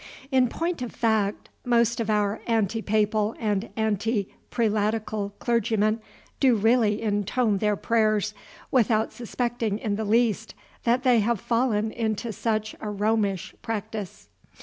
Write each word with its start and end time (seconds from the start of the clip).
In 0.31 0.47
point 0.47 0.81
of 0.81 0.91
fact, 0.91 1.49
most 1.63 1.99
of 1.99 2.09
our 2.09 2.41
anti 2.47 2.81
papal 2.81 3.35
and 3.37 3.69
anti 3.75 4.33
prelatical 4.49 5.33
clergymen 5.37 6.01
do 6.39 6.55
really 6.55 7.03
intone 7.03 7.59
their 7.59 7.75
prayers, 7.75 8.33
without 8.71 9.13
suspecting 9.13 9.77
in 9.77 9.97
the 9.97 10.03
least 10.03 10.55
that 10.85 11.03
they 11.03 11.19
have 11.19 11.39
fallen 11.39 11.91
into 11.91 12.33
such 12.33 12.75
a 12.81 12.89
Romish 12.89 13.53
practice. 13.61 14.27